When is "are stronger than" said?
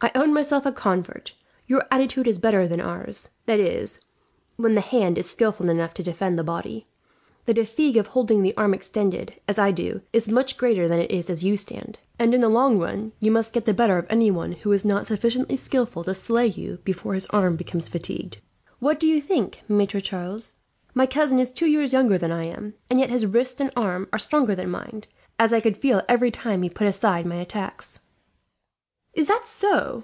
24.12-24.68